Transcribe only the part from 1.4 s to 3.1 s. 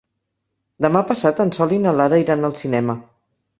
en Sol i na Lara iran al cinema.